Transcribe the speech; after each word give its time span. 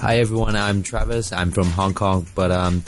Hi 0.00 0.18
everyone, 0.18 0.54
I'm 0.54 0.84
Travis. 0.84 1.32
I'm 1.32 1.50
from 1.50 1.66
Hong 1.70 1.92
Kong, 1.92 2.24
but 2.36 2.52
um, 2.52 2.84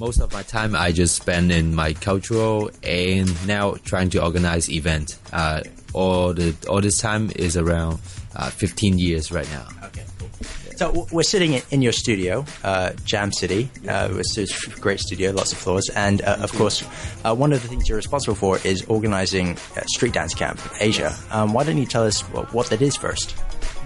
most 0.00 0.18
of 0.20 0.32
my 0.32 0.42
time 0.42 0.74
I 0.74 0.92
just 0.92 1.14
spend 1.14 1.52
in 1.52 1.74
my 1.74 1.92
cultural 1.92 2.70
and 2.82 3.46
now 3.46 3.74
trying 3.84 4.08
to 4.10 4.24
organize 4.24 4.70
event. 4.70 5.18
Uh, 5.30 5.60
all 5.92 6.32
the 6.32 6.56
all 6.66 6.80
this 6.80 6.96
time 6.96 7.30
is 7.36 7.58
around 7.58 8.00
uh, 8.34 8.48
15 8.48 8.98
years 8.98 9.30
right 9.30 9.46
now. 9.52 9.68
Okay, 9.84 10.04
cool. 10.18 10.30
So 10.76 11.06
we're 11.12 11.22
sitting 11.22 11.52
in, 11.52 11.62
in 11.70 11.82
your 11.82 11.92
studio, 11.92 12.46
uh, 12.64 12.92
Jam 13.04 13.30
City. 13.30 13.68
Uh, 13.86 14.08
it's 14.12 14.38
a 14.38 14.80
great 14.80 15.00
studio, 15.00 15.32
lots 15.32 15.52
of 15.52 15.58
floors, 15.58 15.90
and 15.90 16.22
uh, 16.22 16.38
of 16.40 16.50
course, 16.52 16.82
uh, 17.26 17.34
one 17.34 17.52
of 17.52 17.60
the 17.60 17.68
things 17.68 17.90
you're 17.90 17.96
responsible 17.96 18.36
for 18.36 18.58
is 18.64 18.82
organizing 18.86 19.58
a 19.76 19.86
street 19.88 20.14
dance 20.14 20.34
camp 20.34 20.58
Asia. 20.80 21.14
Um, 21.30 21.52
why 21.52 21.64
don't 21.64 21.76
you 21.76 21.84
tell 21.84 22.04
us 22.04 22.22
what, 22.32 22.54
what 22.54 22.66
that 22.68 22.80
is 22.80 22.96
first? 22.96 23.36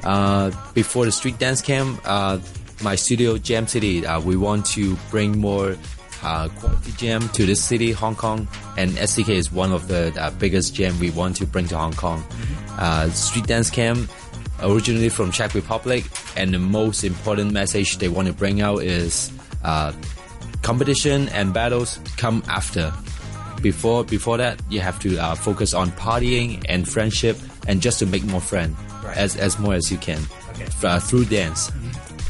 Uh, 0.04 0.52
before 0.74 1.04
the 1.04 1.12
street 1.12 1.38
dance 1.38 1.60
camp, 1.60 2.00
uh, 2.04 2.38
my 2.82 2.94
studio 2.94 3.38
Jam 3.38 3.66
City, 3.66 4.06
uh, 4.06 4.20
we 4.20 4.36
want 4.36 4.66
to 4.66 4.96
bring 5.10 5.38
more 5.38 5.76
uh, 6.22 6.48
quality 6.48 6.92
jam 6.92 7.28
to 7.30 7.46
this 7.46 7.62
city, 7.62 7.92
Hong 7.92 8.14
Kong, 8.16 8.48
and 8.76 8.90
SDK 8.92 9.30
is 9.30 9.52
one 9.52 9.72
of 9.72 9.88
the 9.88 10.12
uh, 10.20 10.30
biggest 10.32 10.74
jam 10.74 10.98
we 10.98 11.10
want 11.10 11.36
to 11.36 11.46
bring 11.46 11.66
to 11.68 11.76
Hong 11.76 11.92
Kong. 11.92 12.24
Uh, 12.78 13.08
street 13.10 13.46
dance 13.46 13.70
camp, 13.70 14.10
originally 14.62 15.08
from 15.08 15.30
Czech 15.30 15.54
Republic, 15.54 16.04
and 16.36 16.52
the 16.54 16.58
most 16.58 17.04
important 17.04 17.52
message 17.52 17.98
they 17.98 18.08
want 18.08 18.26
to 18.28 18.34
bring 18.34 18.60
out 18.60 18.82
is 18.82 19.30
uh, 19.64 19.92
competition 20.62 21.28
and 21.30 21.52
battles 21.54 21.98
come 22.16 22.42
after. 22.48 22.92
Before 23.62 24.04
before 24.04 24.36
that, 24.38 24.60
you 24.70 24.78
have 24.80 25.00
to 25.00 25.18
uh, 25.18 25.34
focus 25.34 25.74
on 25.74 25.90
partying 25.92 26.64
and 26.68 26.88
friendship, 26.88 27.36
and 27.66 27.80
just 27.82 27.98
to 27.98 28.06
make 28.06 28.24
more 28.24 28.40
friends 28.40 28.76
Right. 29.02 29.16
as 29.16 29.36
as 29.36 29.58
more 29.58 29.74
as 29.74 29.90
you 29.90 29.98
can 29.98 30.20
Okay. 30.50 30.98
through 31.00 31.24
dance. 31.26 31.70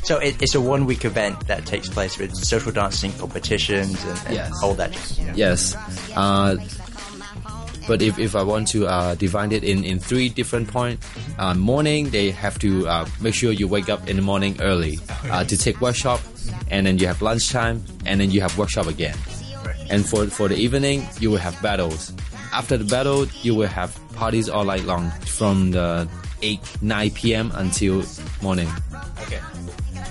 So 0.08 0.16
it, 0.16 0.40
it's 0.40 0.54
a 0.54 0.60
one 0.62 0.86
week 0.86 1.04
event 1.04 1.48
that 1.48 1.66
takes 1.66 1.86
place 1.90 2.16
with 2.16 2.34
social 2.34 2.72
dancing 2.72 3.12
competitions 3.18 4.02
and, 4.02 4.18
and 4.24 4.34
Yes. 4.36 4.62
all 4.62 4.72
that. 4.72 4.96
Yes. 5.36 5.76
Uh, 6.16 6.56
but 7.86 8.00
if, 8.00 8.18
if 8.18 8.34
I 8.34 8.42
want 8.42 8.68
to 8.68 8.86
uh, 8.86 9.16
divide 9.16 9.52
it 9.52 9.64
in, 9.64 9.84
in 9.84 9.98
three 9.98 10.30
different 10.30 10.68
points, 10.68 11.06
uh, 11.36 11.52
morning 11.52 12.08
they 12.08 12.30
have 12.30 12.58
to 12.60 12.88
uh, 12.88 13.06
make 13.20 13.34
sure 13.34 13.52
you 13.52 13.68
wake 13.68 13.90
up 13.90 14.08
in 14.08 14.16
the 14.16 14.22
morning 14.22 14.56
early 14.62 14.98
uh, 15.24 15.44
to 15.44 15.58
take 15.58 15.78
workshop, 15.82 16.20
and 16.70 16.86
then 16.86 16.96
you 16.96 17.06
have 17.06 17.20
lunchtime, 17.20 17.84
and 18.06 18.18
then 18.18 18.30
you 18.30 18.40
have 18.40 18.56
workshop 18.56 18.86
again. 18.86 19.16
And 19.90 20.08
for 20.08 20.24
for 20.28 20.48
the 20.48 20.56
evening, 20.56 21.06
you 21.20 21.30
will 21.30 21.44
have 21.44 21.60
battles. 21.60 22.14
After 22.54 22.78
the 22.78 22.84
battle, 22.88 23.26
you 23.42 23.54
will 23.54 23.68
have 23.68 23.92
parties 24.16 24.48
all 24.48 24.64
night 24.64 24.84
long 24.84 25.10
from 25.28 25.72
the 25.72 26.08
8 26.40 26.60
9 26.80 27.10
p.m. 27.10 27.52
until 27.56 28.04
morning. 28.40 28.68
Okay. 29.20 29.40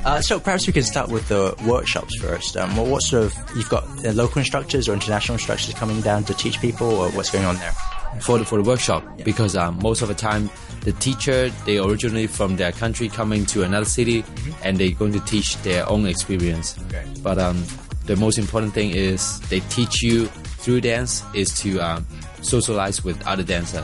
Uh, 0.08 0.22
so 0.22 0.40
perhaps 0.40 0.66
we 0.66 0.72
can 0.72 0.84
start 0.84 1.10
with 1.10 1.28
the 1.28 1.54
workshops 1.68 2.16
first. 2.22 2.56
Um, 2.56 2.78
what, 2.78 2.88
what 2.88 3.02
sort 3.02 3.26
of 3.26 3.36
you've 3.58 3.68
got 3.68 3.84
uh, 4.06 4.14
local 4.14 4.40
instructors 4.40 4.88
or 4.88 4.94
international 4.94 5.34
instructors 5.36 5.74
coming 5.74 6.00
down 6.00 6.24
to 6.24 6.34
teach 6.34 6.62
people, 6.62 6.88
or 6.88 7.10
what's 7.12 7.30
going 7.30 7.44
on 7.44 7.58
there? 7.58 7.74
for 8.22 8.38
the, 8.40 8.46
for 8.46 8.62
the 8.62 8.68
workshop 8.68 9.04
because 9.26 9.56
um, 9.58 9.78
most 9.84 10.02
of 10.02 10.08
the 10.08 10.14
time 10.16 10.50
the 10.82 10.94
teacher 10.94 11.50
they 11.66 11.78
originally 11.78 12.26
from 12.26 12.56
their 12.56 12.72
country 12.72 13.10
coming 13.10 13.46
to 13.46 13.64
another 13.64 13.86
city 13.86 14.24
and 14.64 14.78
they're 14.78 14.92
going 14.92 15.12
to 15.12 15.20
teach 15.26 15.62
their 15.64 15.88
own 15.90 16.06
experience 16.08 16.80
Okay. 16.88 17.06
but 17.22 17.38
um, 17.38 17.62
the 18.06 18.16
most 18.16 18.38
important 18.40 18.74
thing 18.74 18.92
is 18.92 19.40
they 19.50 19.60
teach 19.60 20.02
you 20.02 20.28
through 20.64 20.80
dance 20.82 21.22
is 21.34 21.54
to 21.60 21.80
um, 21.80 22.08
socialize 22.42 23.04
with 23.04 23.22
other 23.28 23.44
dancers 23.44 23.84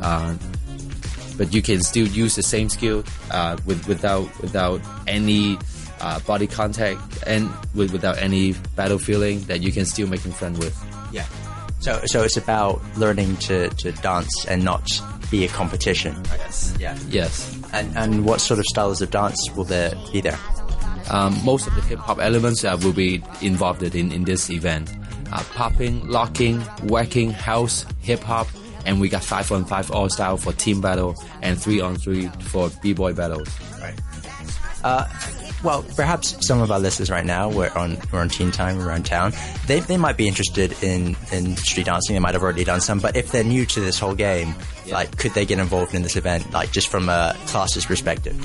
uh, 0.00 0.34
but 1.40 1.54
you 1.54 1.62
can 1.62 1.80
still 1.80 2.06
use 2.06 2.36
the 2.36 2.42
same 2.42 2.68
skill 2.68 3.02
uh, 3.30 3.56
with, 3.64 3.88
without 3.88 4.28
without 4.44 4.78
any 5.06 5.56
uh, 6.04 6.20
body 6.28 6.46
contact 6.46 7.00
and 7.26 7.48
with, 7.74 7.92
without 7.92 8.18
any 8.18 8.52
battle 8.76 8.98
feeling 8.98 9.40
that 9.48 9.60
you 9.64 9.72
can 9.72 9.86
still 9.86 10.06
making 10.06 10.32
friend 10.32 10.58
with 10.58 10.76
Yeah. 11.12 11.24
So 11.80 11.92
so 12.04 12.22
it's 12.26 12.36
about 12.36 12.82
learning 13.00 13.36
to, 13.48 13.70
to 13.82 13.92
dance 14.04 14.34
and 14.50 14.62
not 14.64 14.84
be 15.30 15.44
a 15.46 15.48
competition. 15.48 16.12
yes 16.36 16.74
Yeah. 16.78 16.98
yes 17.08 17.32
And 17.72 17.86
and 17.96 18.12
what 18.28 18.40
sort 18.40 18.58
of 18.60 18.66
styles 18.66 19.00
of 19.00 19.08
dance 19.10 19.40
will 19.56 19.64
there 19.64 19.92
be 20.12 20.20
there? 20.20 20.38
um, 21.16 21.32
most 21.44 21.66
of 21.66 21.74
the 21.74 21.80
hip 21.90 21.98
hop 22.06 22.18
elements 22.20 22.64
uh, 22.64 22.76
will 22.84 22.92
be 22.92 23.22
involved 23.40 23.82
in, 23.82 24.12
in 24.12 24.24
this 24.24 24.50
event. 24.50 24.86
Uh, 25.32 25.42
popping, 25.54 26.06
locking, 26.18 26.60
waacking, 26.92 27.30
house, 27.32 27.84
hip 28.08 28.20
hop, 28.22 28.46
and 28.86 29.00
we 29.00 29.08
got 29.08 29.24
five 29.24 29.50
on 29.52 29.64
five 29.64 29.90
all 29.90 30.08
style 30.08 30.36
for 30.36 30.52
team 30.52 30.80
battle 30.80 31.14
and 31.42 31.60
three 31.60 31.80
on 31.80 31.96
three 31.96 32.28
for 32.40 32.70
b 32.82 32.92
boy 32.92 33.12
battles. 33.12 33.48
Right. 33.80 33.98
Uh, 34.82 35.06
well, 35.62 35.84
perhaps 35.94 36.46
some 36.46 36.62
of 36.62 36.70
our 36.70 36.80
listeners 36.80 37.10
right 37.10 37.24
now, 37.24 37.50
we're 37.50 37.70
on 37.70 37.98
we're 38.10 38.20
on 38.20 38.30
Teen 38.30 38.50
Time 38.50 38.80
around 38.80 39.04
town. 39.04 39.32
They 39.66 39.80
they 39.80 39.98
might 39.98 40.16
be 40.16 40.26
interested 40.26 40.74
in 40.82 41.16
in 41.32 41.56
street 41.56 41.84
dancing. 41.84 42.14
They 42.14 42.20
might 42.20 42.32
have 42.34 42.42
already 42.42 42.64
done 42.64 42.80
some, 42.80 42.98
but 42.98 43.14
if 43.14 43.30
they're 43.30 43.44
new 43.44 43.66
to 43.66 43.80
this 43.80 43.98
whole 43.98 44.14
game, 44.14 44.54
like, 44.90 45.18
could 45.18 45.32
they 45.32 45.44
get 45.44 45.58
involved 45.58 45.94
in 45.94 46.02
this 46.02 46.16
event? 46.16 46.50
Like, 46.52 46.72
just 46.72 46.88
from 46.88 47.10
a 47.10 47.36
classes 47.46 47.84
perspective. 47.84 48.36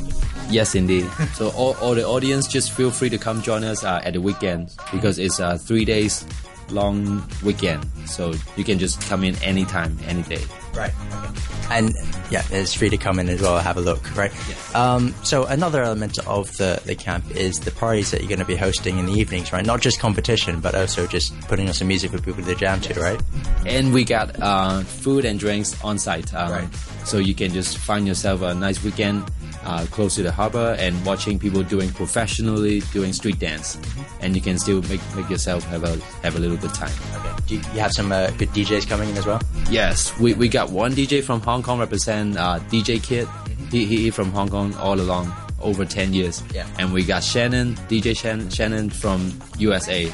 Yes, 0.49 0.75
indeed. 0.75 1.09
so 1.33 1.49
all, 1.51 1.75
all 1.81 1.95
the 1.95 2.05
audience 2.05 2.47
just 2.47 2.71
feel 2.73 2.91
free 2.91 3.09
to 3.09 3.17
come 3.17 3.41
join 3.41 3.63
us 3.63 3.83
uh, 3.83 4.01
at 4.03 4.13
the 4.13 4.21
weekend 4.21 4.75
because 4.91 5.17
it's 5.17 5.39
a 5.39 5.57
three 5.57 5.85
days 5.85 6.25
long 6.69 7.23
weekend. 7.43 7.85
So 8.05 8.33
you 8.55 8.63
can 8.63 8.79
just 8.79 9.01
come 9.01 9.23
in 9.23 9.35
anytime, 9.43 9.97
any 10.05 10.23
day. 10.23 10.43
Right. 10.75 10.91
Okay. 11.23 11.39
And 11.71 11.93
yeah, 12.29 12.43
it's 12.51 12.73
free 12.73 12.89
to 12.89 12.97
come 12.97 13.17
in 13.17 13.27
as 13.29 13.41
well, 13.41 13.57
have 13.59 13.77
a 13.77 13.81
look, 13.81 14.15
right? 14.15 14.31
Um, 14.75 15.15
so 15.23 15.45
another 15.45 15.81
element 15.83 16.19
of 16.27 16.55
the, 16.57 16.81
the 16.85 16.95
camp 16.95 17.31
is 17.31 17.59
the 17.61 17.71
parties 17.71 18.11
that 18.11 18.21
you're 18.21 18.29
going 18.29 18.39
to 18.39 18.45
be 18.45 18.55
hosting 18.55 18.99
in 18.99 19.05
the 19.05 19.13
evenings, 19.13 19.51
right? 19.51 19.65
Not 19.65 19.81
just 19.81 19.99
competition, 19.99 20.59
but 20.59 20.75
also 20.75 21.07
just 21.07 21.37
putting 21.47 21.67
on 21.67 21.73
some 21.73 21.87
music 21.87 22.11
for 22.11 22.21
people 22.21 22.43
to 22.43 22.55
jam 22.55 22.81
to, 22.81 22.99
right? 22.99 23.21
and 23.65 23.93
we 23.93 24.03
got 24.05 24.39
uh, 24.41 24.81
food 24.81 25.25
and 25.25 25.39
drinks 25.39 25.81
on 25.83 25.97
site. 25.97 26.33
Um, 26.33 26.51
Right. 26.51 26.75
So 27.05 27.17
you 27.19 27.35
can 27.35 27.51
just 27.51 27.77
find 27.77 28.07
yourself 28.07 28.41
a 28.41 28.53
nice 28.55 28.83
weekend 28.83 29.23
uh, 29.65 29.85
close 29.91 30.15
to 30.15 30.23
the 30.23 30.31
harbor 30.31 30.75
and 30.79 31.05
watching 31.05 31.39
people 31.39 31.63
doing 31.63 31.89
professionally 31.89 32.81
doing 32.93 33.13
street 33.13 33.39
dance, 33.39 33.77
and 34.21 34.35
you 34.35 34.41
can 34.41 34.57
still 34.57 34.81
make 34.83 35.01
make 35.15 35.29
yourself 35.29 35.63
have 35.65 35.83
a 35.83 35.95
have 36.23 36.35
a 36.35 36.39
little 36.39 36.57
good 36.57 36.73
time. 36.73 36.91
Okay. 37.15 37.31
Do 37.47 37.55
you, 37.55 37.61
you 37.73 37.79
have 37.79 37.91
some 37.91 38.11
uh, 38.11 38.31
good 38.31 38.49
DJs 38.49 38.87
coming 38.87 39.09
in 39.09 39.17
as 39.17 39.25
well? 39.25 39.41
Yes, 39.69 40.17
we, 40.19 40.33
we 40.33 40.47
got 40.47 40.69
one 40.69 40.93
DJ 40.93 41.23
from 41.23 41.41
Hong 41.41 41.61
Kong 41.63 41.79
represent 41.79 42.37
uh, 42.37 42.59
DJ 42.69 43.01
Kid. 43.01 43.27
He, 43.71 43.85
he 43.85 43.97
he 43.97 44.09
from 44.09 44.31
Hong 44.31 44.49
Kong 44.49 44.73
all 44.75 44.99
along 44.99 45.33
over 45.61 45.85
ten 45.85 46.13
years. 46.13 46.43
Yeah. 46.53 46.67
And 46.79 46.93
we 46.93 47.03
got 47.03 47.23
Shannon 47.23 47.75
DJ 47.89 48.17
Shannon, 48.17 48.49
Shannon 48.49 48.89
from 48.89 49.33
USA. 49.57 50.11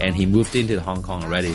And 0.00 0.16
he 0.16 0.26
moved 0.26 0.56
into 0.56 0.80
Hong 0.80 1.02
Kong 1.02 1.22
already. 1.22 1.54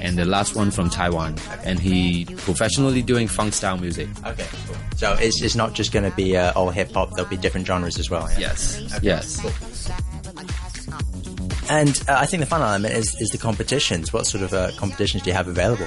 And 0.00 0.16
the 0.16 0.24
last 0.24 0.54
one 0.54 0.70
from 0.70 0.88
Taiwan. 0.88 1.36
And 1.64 1.78
he 1.78 2.24
professionally 2.24 3.02
doing 3.02 3.28
funk 3.28 3.54
style 3.54 3.76
music. 3.76 4.08
Okay. 4.24 4.46
Cool. 4.66 4.76
So 4.96 5.16
it's, 5.18 5.42
it's 5.42 5.54
not 5.56 5.72
just 5.74 5.92
going 5.92 6.08
to 6.08 6.16
be 6.16 6.36
uh, 6.36 6.52
all 6.52 6.70
hip 6.70 6.92
hop. 6.92 7.10
There'll 7.16 7.28
be 7.30 7.36
different 7.36 7.66
genres 7.66 7.98
as 7.98 8.08
well. 8.08 8.28
yeah? 8.32 8.38
Yes. 8.38 9.00
Yes. 9.02 9.90
And 11.70 12.02
uh, 12.08 12.16
I 12.18 12.26
think 12.26 12.40
the 12.40 12.46
final 12.46 12.66
element 12.68 12.94
is, 12.94 13.20
is 13.20 13.30
the 13.30 13.38
competitions. 13.38 14.12
What 14.12 14.26
sort 14.26 14.44
of 14.44 14.52
uh, 14.52 14.70
competitions 14.76 15.22
do 15.22 15.30
you 15.30 15.34
have 15.34 15.48
available? 15.48 15.86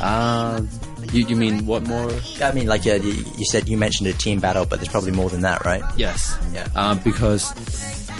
Uh, 0.00 0.62
you, 1.12 1.26
you 1.26 1.36
mean 1.36 1.66
what 1.66 1.86
more? 1.86 2.10
I 2.40 2.52
mean, 2.52 2.66
like 2.66 2.84
you, 2.84 2.94
you 2.94 3.44
said, 3.44 3.68
you 3.68 3.76
mentioned 3.76 4.08
a 4.08 4.12
team 4.12 4.40
battle, 4.40 4.64
but 4.64 4.78
there's 4.78 4.88
probably 4.88 5.12
more 5.12 5.30
than 5.30 5.42
that, 5.42 5.64
right? 5.64 5.82
Yes. 5.96 6.36
Yeah. 6.52 6.68
Uh, 6.74 6.94
because 6.96 7.52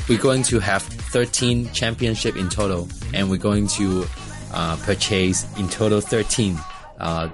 we're 0.08 0.18
going 0.18 0.42
to 0.44 0.58
have 0.58 0.82
13 0.82 1.72
championship 1.72 2.36
in 2.36 2.48
total, 2.48 2.88
and 3.14 3.30
we're 3.30 3.36
going 3.36 3.66
to 3.68 4.06
uh, 4.52 4.76
purchase 4.76 5.46
in 5.58 5.68
total 5.68 6.00
13 6.00 6.58
uh, 7.00 7.28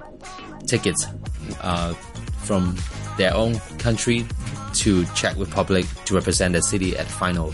tickets 0.65 1.07
uh, 1.61 1.93
from 2.43 2.77
their 3.17 3.33
own 3.33 3.59
country 3.79 4.25
to 4.73 5.05
Czech 5.07 5.35
Republic 5.37 5.85
to 6.05 6.15
represent 6.15 6.53
the 6.53 6.61
city 6.61 6.97
at 6.97 7.07
final. 7.07 7.53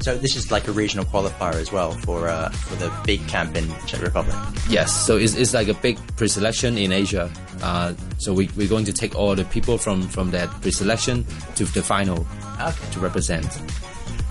So 0.00 0.18
this 0.18 0.36
is 0.36 0.50
like 0.50 0.68
a 0.68 0.72
regional 0.72 1.04
qualifier 1.06 1.54
as 1.54 1.72
well 1.72 1.92
for 1.92 2.28
uh, 2.28 2.50
for 2.50 2.76
the 2.76 2.92
big 3.04 3.26
camp 3.26 3.56
in 3.56 3.66
Czech 3.86 4.02
Republic. 4.02 4.36
Yes, 4.68 4.92
so 5.06 5.16
it's, 5.16 5.34
it's 5.34 5.54
like 5.54 5.68
a 5.68 5.74
big 5.74 5.98
pre-selection 6.16 6.76
in 6.76 6.92
Asia. 6.92 7.30
Uh, 7.62 7.94
so 8.18 8.34
we, 8.34 8.50
we're 8.56 8.68
going 8.68 8.84
to 8.84 8.92
take 8.92 9.14
all 9.16 9.34
the 9.34 9.44
people 9.46 9.78
from, 9.78 10.02
from 10.08 10.30
that 10.32 10.50
pre-selection 10.60 11.24
to 11.54 11.64
the 11.64 11.82
final 11.82 12.26
Okay. 12.60 12.90
to 12.92 13.00
represent. 13.00 13.46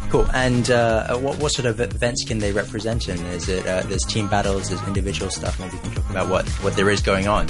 Cool. 0.09 0.27
And 0.33 0.69
uh, 0.69 1.17
what 1.17 1.39
what 1.39 1.51
sort 1.51 1.65
of 1.65 1.81
events 1.81 2.23
can 2.23 2.37
they 2.37 2.51
represent 2.51 3.09
in? 3.09 3.17
Is 3.27 3.49
it 3.49 3.65
uh, 3.65 3.81
there's 3.87 4.03
team 4.03 4.27
battles, 4.29 4.69
there's 4.69 4.81
individual 4.87 5.31
stuff? 5.31 5.59
Maybe 5.59 5.73
you 5.75 5.81
can 5.81 5.91
talk 5.95 6.09
about 6.11 6.29
what 6.29 6.47
what 6.61 6.75
there 6.75 6.89
is 6.91 7.01
going 7.01 7.27
on. 7.27 7.47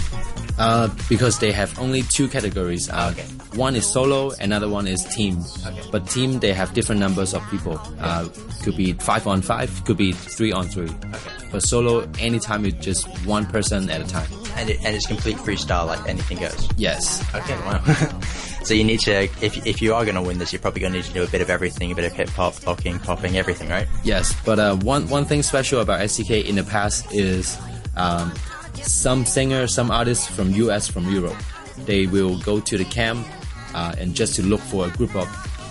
Uh, 0.58 0.88
because 1.10 1.40
they 1.40 1.52
have 1.52 1.78
only 1.80 2.04
two 2.04 2.28
categories. 2.28 2.90
Uh, 2.90 3.12
Okay. 3.14 3.26
One 3.56 3.76
is 3.76 3.86
solo, 3.86 4.32
another 4.40 4.68
one 4.68 4.88
is 4.88 5.04
team. 5.06 5.44
Okay. 5.66 5.82
But 5.92 6.08
team, 6.10 6.40
they 6.40 6.54
have 6.54 6.74
different 6.74 7.00
numbers 7.00 7.34
of 7.36 7.48
people. 7.52 7.80
Uh, 8.00 8.28
could 8.64 8.76
be 8.76 8.94
five 8.94 9.28
on 9.28 9.42
five, 9.44 9.70
could 9.86 9.98
be 9.98 10.12
three 10.12 10.52
on 10.52 10.68
three. 10.68 10.90
Okay. 10.90 11.20
But 11.52 11.62
solo, 11.62 12.10
anytime 12.18 12.66
it's 12.66 12.84
just 12.84 13.08
one 13.28 13.46
person 13.46 13.90
at 13.92 14.02
a 14.02 14.08
time. 14.08 14.28
And 14.56 14.70
it, 14.72 14.84
and 14.84 14.96
it's 14.96 15.06
complete 15.06 15.38
freestyle, 15.38 15.86
like 15.86 16.08
anything 16.10 16.40
goes. 16.40 16.68
Yes. 16.78 17.24
Okay. 17.36 17.56
Wow. 17.60 17.82
So 18.64 18.74
you 18.74 18.86
need 18.86 19.02
to, 19.02 19.24
if, 19.42 19.68
if 19.68 19.82
you 19.82 19.94
are 19.94 20.06
going 20.06 20.16
to 20.16 20.22
win 20.22 20.38
this, 20.38 20.54
you're 20.54 20.62
probably 20.62 20.80
going 20.80 20.94
to 20.94 21.00
need 21.00 21.06
to 21.06 21.14
do 21.14 21.22
a 21.24 21.28
bit 21.28 21.42
of 21.42 21.50
everything, 21.50 21.92
a 21.92 21.96
bit 21.96 22.06
of 22.06 22.14
hip 22.14 22.30
hop, 22.30 22.66
locking, 22.66 22.98
popping, 22.98 23.36
everything, 23.36 23.68
right? 23.68 23.90
Yes, 24.06 24.34
but 24.46 24.58
uh, 24.58 24.78
one 24.78 25.10
one 25.10 25.26
thing 25.26 25.44
special 25.44 25.82
about 25.82 26.00
SDK 26.00 26.46
in 26.46 26.56
the 26.56 26.64
past 26.64 27.12
is 27.14 27.60
um, 27.98 28.32
some 28.81 29.25
singers, 29.25 29.74
some 29.74 29.92
artists 29.92 30.28
from 30.28 30.52
US, 30.52 30.88
from 30.88 31.10
Europe, 31.12 31.38
they 31.86 32.08
will 32.08 32.38
go 32.40 32.60
to 32.60 32.78
the 32.78 32.86
camp 32.86 33.25
uh, 33.74 33.96
and 33.98 34.14
just 34.16 34.36
to 34.36 34.42
look 34.44 34.62
for 34.62 34.88
a 34.88 34.90
group 34.92 35.16
of 35.16 35.28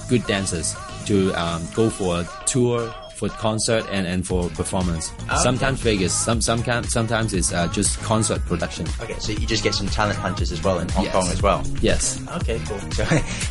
good 0.08 0.24
dancers 0.26 0.74
to 1.06 1.32
um, 1.34 1.66
go 1.74 1.90
for 1.90 2.20
a 2.20 2.28
tour 2.46 2.92
for 3.16 3.28
concert 3.28 3.84
and, 3.90 4.04
and 4.06 4.26
for 4.26 4.48
performance. 4.50 5.12
Okay. 5.24 5.36
Sometimes 5.36 5.80
Vegas, 5.80 6.12
some 6.12 6.40
some 6.40 6.60
can, 6.62 6.82
sometimes 6.84 7.32
it's 7.32 7.52
uh, 7.52 7.68
just 7.68 7.98
concert 8.00 8.44
production. 8.46 8.84
Okay, 9.00 9.16
so 9.20 9.30
you 9.32 9.46
just 9.46 9.62
get 9.62 9.74
some 9.74 9.86
talent 9.86 10.18
hunters 10.18 10.50
as 10.50 10.62
well 10.64 10.80
in 10.80 10.88
Hong 10.88 11.04
Yes. 11.04 11.12
Kong 11.14 11.28
as 11.28 11.42
well. 11.42 11.62
Yes, 11.80 12.20
Okay, 12.36 12.60
cool. 12.66 12.78
So 12.92 13.04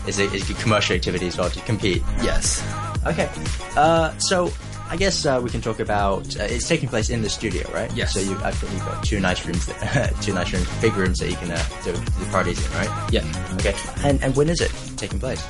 it's 0.07 0.19
a, 0.19 0.25
it's 0.36 0.50
a 0.50 0.53
commercial 0.56 0.95
activity 0.98 1.27
as 1.27 1.38
well 1.38 1.50
to 1.50 1.59
compete. 1.62 2.03
yes, 2.21 2.62
Okay. 3.07 3.30
Uh, 3.77 4.15
so 4.18 4.51
I 4.91 4.97
guess 4.97 5.25
uh, 5.25 5.39
we 5.41 5.49
can 5.49 5.61
talk 5.61 5.79
about 5.79 6.35
uh, 6.38 6.43
it's 6.43 6.67
taking 6.67 6.89
place 6.89 7.09
in 7.09 7.21
the 7.21 7.29
studio, 7.29 7.63
right? 7.71 7.89
Yes. 7.95 8.13
So 8.13 8.19
you, 8.19 8.31
you've 8.31 8.41
got 8.85 9.03
two 9.05 9.21
nice 9.21 9.45
rooms, 9.45 9.65
there, 9.65 10.11
two 10.21 10.33
nice 10.33 10.51
rooms, 10.51 10.67
big 10.81 10.93
rooms 10.95 11.19
that 11.19 11.29
you 11.29 11.38
can 11.38 11.49
uh, 11.51 11.63
do 11.85 11.93
the 11.93 12.27
parties 12.29 12.59
in, 12.65 12.71
right? 12.73 13.09
yeah. 13.11 13.23
Okay. 13.55 13.73
And 14.03 14.21
and 14.21 14.35
when 14.35 14.49
is 14.49 14.59
it 14.59 14.71
taking 14.97 15.17
place? 15.19 15.41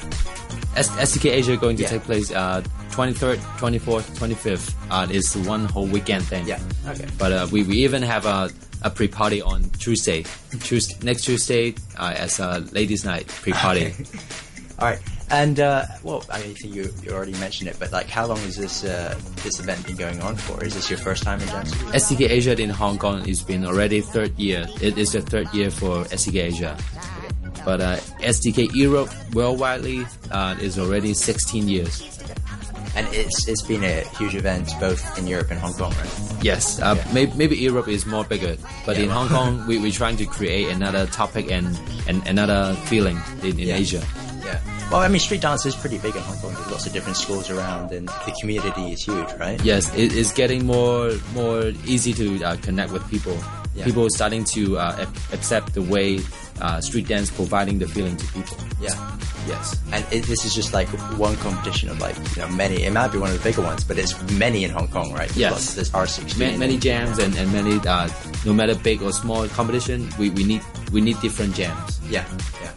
S- 0.77 0.89
SDK 0.91 1.31
Asia 1.31 1.57
going 1.57 1.75
to 1.77 1.81
Yeah. 1.83 1.89
take 1.89 2.03
place 2.03 2.31
uh, 2.31 2.61
23rd, 2.91 3.37
24th, 3.57 4.05
25th. 4.19 4.73
Uh, 4.91 5.07
it's 5.09 5.35
one 5.35 5.65
whole 5.65 5.87
weekend 5.87 6.23
thing. 6.23 6.45
Yeah. 6.47 6.59
Okay. 6.87 7.07
But 7.17 7.31
uh, 7.33 7.47
we, 7.51 7.63
we 7.63 7.77
even 7.83 8.03
have 8.03 8.25
a, 8.27 8.49
a 8.83 8.89
pre-party 8.91 9.41
on 9.41 9.63
Tuesday. 9.79 10.23
Tuesday 10.61 10.95
next 11.03 11.23
Tuesday 11.25 11.73
uh, 11.97 12.13
as 12.15 12.39
a 12.39 12.59
ladies' 12.71 13.03
night 13.03 13.27
pre-party. 13.27 13.93
All 14.79 14.85
right. 14.87 14.99
And 15.31 15.59
uh, 15.61 15.85
well, 16.03 16.23
I 16.29 16.41
mean, 16.41 16.55
you 16.63 16.91
you 17.03 17.11
already 17.11 17.31
mentioned 17.39 17.69
it, 17.69 17.77
but 17.79 17.91
like, 17.93 18.07
how 18.09 18.25
long 18.27 18.37
has 18.39 18.57
this 18.57 18.83
uh, 18.83 19.15
this 19.43 19.59
event 19.59 19.85
been 19.87 19.95
going 19.95 20.21
on 20.21 20.35
for? 20.35 20.61
Is 20.63 20.73
this 20.75 20.89
your 20.89 20.99
first 20.99 21.23
time 21.23 21.39
in 21.39 21.47
Jiangsu? 21.47 21.75
SDK 21.93 22.29
Asia 22.29 22.59
in 22.61 22.69
Hong 22.69 22.97
Kong 22.97 23.23
has 23.25 23.41
been 23.41 23.63
already 23.65 24.01
third 24.01 24.37
year. 24.37 24.67
It 24.81 24.97
is 24.97 25.13
the 25.13 25.21
third 25.21 25.47
year 25.53 25.71
for 25.71 26.03
SDK 26.11 26.51
Asia. 26.51 26.77
But 27.63 27.79
uh, 27.79 27.95
SDK 28.19 28.73
Europe 28.75 29.07
worldwidely 29.31 30.03
uh, 30.31 30.55
is 30.59 30.77
already 30.79 31.13
16 31.13 31.67
years. 31.69 32.01
And 32.95 33.07
it's 33.13 33.47
it's 33.47 33.61
been 33.63 33.85
a 33.85 34.01
huge 34.19 34.35
event 34.35 34.67
both 34.81 34.99
in 35.17 35.27
Europe 35.27 35.49
and 35.51 35.59
Hong 35.61 35.71
Kong, 35.73 35.93
right? 35.95 36.43
Yes, 36.43 36.81
uh, 36.81 36.95
Yeah. 36.97 37.13
maybe, 37.13 37.31
maybe 37.37 37.55
Europe 37.55 37.87
is 37.87 38.05
more 38.05 38.25
bigger, 38.25 38.57
but 38.85 38.97
Yeah. 38.97 39.03
in 39.05 39.09
Hong 39.11 39.29
Kong 39.29 39.63
we, 39.67 39.79
we're 39.79 39.95
trying 39.95 40.17
to 40.17 40.25
create 40.25 40.67
another 40.67 41.05
topic 41.07 41.49
and, 41.51 41.79
and 42.09 42.19
another 42.27 42.75
feeling 42.91 43.15
in, 43.43 43.55
in 43.59 43.67
Yeah. 43.71 43.75
Asia. 43.79 44.03
Well, 44.91 44.99
I 44.99 45.07
mean, 45.07 45.19
street 45.19 45.39
dance 45.41 45.65
is 45.65 45.73
pretty 45.75 45.97
big 45.99 46.15
in 46.17 46.21
Hong 46.21 46.37
Kong. 46.39 46.53
There's 46.53 46.69
lots 46.71 46.85
of 46.85 46.91
different 46.91 47.15
schools 47.17 47.49
around, 47.49 47.91
and 47.93 48.09
the 48.09 48.35
community 48.41 48.91
is 48.91 49.03
huge, 49.05 49.27
right? 49.39 49.59
Yes, 49.63 49.93
it 49.95 50.11
is 50.13 50.33
getting 50.33 50.65
more 50.65 51.13
more 51.33 51.71
easy 51.87 52.11
to 52.13 52.43
uh, 52.43 52.55
connect 52.57 52.91
with 52.91 53.07
people. 53.09 53.37
Yeah. 53.73 53.85
People 53.85 54.05
are 54.05 54.09
starting 54.09 54.43
to 54.55 54.77
uh, 54.77 55.05
accept 55.31 55.73
the 55.75 55.81
way 55.81 56.19
uh, 56.59 56.81
street 56.81 57.07
dance 57.07 57.31
providing 57.31 57.79
the 57.79 57.87
feeling 57.87 58.17
to 58.17 58.25
people. 58.33 58.57
Yeah. 58.81 59.17
Yes. 59.47 59.79
And 59.93 60.05
it, 60.11 60.25
this 60.25 60.43
is 60.43 60.53
just 60.53 60.73
like 60.73 60.89
one 61.17 61.37
competition 61.37 61.87
of 61.89 61.99
like 62.01 62.17
you 62.35 62.41
know 62.41 62.49
many. 62.49 62.83
It 62.83 62.91
might 62.91 63.13
be 63.13 63.17
one 63.17 63.31
of 63.31 63.37
the 63.37 63.43
bigger 63.49 63.61
ones, 63.61 63.85
but 63.85 63.97
it's 63.97 64.13
many 64.33 64.65
in 64.65 64.71
Hong 64.71 64.89
Kong, 64.89 65.13
right? 65.13 65.33
Yes. 65.37 65.51
Lots- 65.53 65.73
There's 65.75 65.91
R16. 65.91 66.37
Many, 66.37 66.57
many 66.57 66.77
jams 66.77 67.17
and, 67.17 67.33
and 67.37 67.49
many 67.53 67.79
uh, 67.87 68.09
no 68.45 68.51
matter 68.51 68.75
big 68.75 69.01
or 69.01 69.13
small 69.13 69.47
competition, 69.47 70.09
we, 70.19 70.31
we 70.31 70.43
need 70.43 70.61
we 70.91 70.99
need 70.99 71.17
different 71.21 71.55
jams. 71.55 72.01
Yeah. 72.09 72.25
Yeah. 72.61 72.71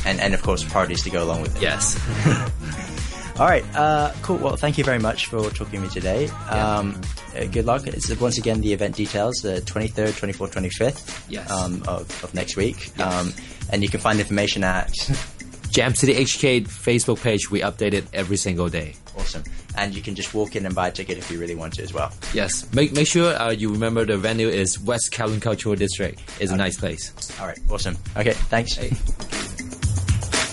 Okay. 0.00 0.10
And 0.10 0.20
and 0.20 0.34
of 0.34 0.42
course 0.42 0.64
parties 0.64 1.02
to 1.04 1.10
go 1.10 1.22
along 1.24 1.42
with 1.42 1.56
it. 1.56 1.62
Yes. 1.62 1.98
All 3.40 3.46
right. 3.46 3.64
Uh, 3.74 4.12
cool. 4.22 4.36
Well, 4.36 4.56
thank 4.56 4.78
you 4.78 4.84
very 4.84 5.00
much 5.00 5.26
for 5.26 5.50
talking 5.50 5.80
to 5.80 5.86
me 5.86 5.88
today. 5.88 6.28
Um, 6.48 7.00
uh, 7.36 7.46
good 7.46 7.64
luck. 7.66 7.84
It's 7.86 8.08
once 8.20 8.38
again 8.38 8.60
the 8.60 8.72
event 8.72 8.94
details: 8.94 9.36
the 9.42 9.60
23rd, 9.62 10.12
24th, 10.12 10.52
25th 10.54 11.24
Yes. 11.28 11.50
um, 11.50 11.82
of, 11.88 12.02
of 12.22 12.32
next 12.32 12.56
week. 12.56 12.92
Um, 13.00 13.32
and 13.72 13.82
you 13.82 13.88
can 13.88 13.98
find 13.98 14.20
information 14.20 14.62
at 14.62 14.92
Jam 15.70 15.96
City 15.96 16.14
HK 16.14 16.68
Facebook 16.68 17.20
page, 17.20 17.50
we 17.50 17.60
update 17.60 17.92
it 17.94 18.04
every 18.12 18.36
single 18.36 18.68
day. 18.68 18.94
awesome. 19.18 19.42
And 19.76 19.92
you 19.96 20.02
can 20.02 20.14
just 20.14 20.32
walk 20.32 20.54
in 20.54 20.64
and 20.66 20.72
buy 20.72 20.86
a 20.86 20.92
ticket 20.92 21.18
if 21.18 21.28
you 21.32 21.40
really 21.40 21.56
want 21.56 21.72
to 21.74 21.82
as 21.82 21.92
well. 21.92 22.12
Yes. 22.32 22.72
Make 22.72 22.92
make 22.92 23.08
sure 23.08 23.34
uh, 23.34 23.50
you 23.50 23.72
remember 23.72 24.04
the 24.04 24.16
venue 24.16 24.46
is 24.48 24.78
West 24.78 25.10
Kowloon 25.10 25.42
Cultural 25.42 25.74
District. 25.74 26.20
It's 26.38 26.52
a 26.52 26.56
nice 26.56 26.76
place. 26.78 27.10
All 27.40 27.48
right. 27.48 27.58
Awesome. 27.68 27.96
Okay. 28.16 28.34
Thanks. 28.34 28.74
Hey. 28.76 28.92